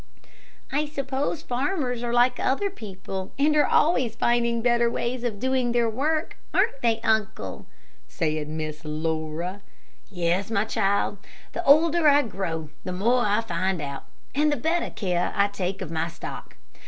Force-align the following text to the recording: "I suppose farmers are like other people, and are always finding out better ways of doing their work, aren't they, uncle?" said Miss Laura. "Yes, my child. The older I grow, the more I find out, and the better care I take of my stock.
"I 0.71 0.87
suppose 0.87 1.43
farmers 1.43 2.01
are 2.01 2.11
like 2.11 2.39
other 2.39 2.71
people, 2.71 3.31
and 3.37 3.55
are 3.55 3.67
always 3.67 4.15
finding 4.15 4.57
out 4.57 4.63
better 4.63 4.89
ways 4.89 5.23
of 5.23 5.39
doing 5.39 5.73
their 5.73 5.87
work, 5.87 6.37
aren't 6.55 6.81
they, 6.81 6.99
uncle?" 7.01 7.67
said 8.07 8.47
Miss 8.47 8.81
Laura. 8.83 9.61
"Yes, 10.09 10.49
my 10.49 10.65
child. 10.65 11.19
The 11.53 11.63
older 11.65 12.07
I 12.07 12.23
grow, 12.23 12.71
the 12.83 12.91
more 12.91 13.21
I 13.23 13.41
find 13.41 13.79
out, 13.79 14.05
and 14.33 14.51
the 14.51 14.57
better 14.57 14.89
care 14.89 15.31
I 15.35 15.49
take 15.49 15.83
of 15.83 15.91
my 15.91 16.07
stock. 16.07 16.55